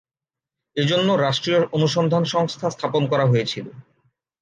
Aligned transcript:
এজন্য 0.77 1.09
রাষ্ট্ৰীয় 1.17 1.59
অনুসন্ধান 1.71 2.23
সংস্থা 2.25 2.67
স্থাপন 2.69 3.03
করা 3.07 3.25
হয়েছিল। 3.25 3.65